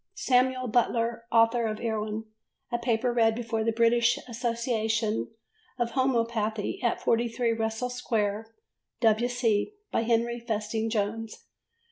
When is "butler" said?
0.67-1.25